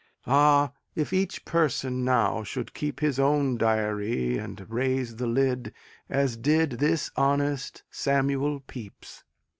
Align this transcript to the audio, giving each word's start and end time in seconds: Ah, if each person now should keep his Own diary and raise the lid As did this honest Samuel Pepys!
Ah, 0.25 0.71
if 0.95 1.13
each 1.13 1.45
person 1.45 2.03
now 2.03 2.41
should 2.43 2.73
keep 2.73 2.99
his 3.01 3.19
Own 3.19 3.55
diary 3.55 4.35
and 4.35 4.65
raise 4.67 5.17
the 5.17 5.27
lid 5.27 5.75
As 6.09 6.37
did 6.37 6.71
this 6.79 7.11
honest 7.15 7.83
Samuel 7.91 8.61
Pepys! 8.61 9.23